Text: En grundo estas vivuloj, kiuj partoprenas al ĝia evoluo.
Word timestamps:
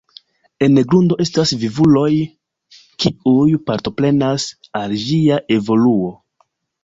En 0.67 0.77
grundo 0.91 1.17
estas 1.25 1.51
vivuloj, 1.63 2.07
kiuj 3.05 3.45
partoprenas 3.69 4.45
al 4.81 4.95
ĝia 5.05 5.41
evoluo. 5.59 6.11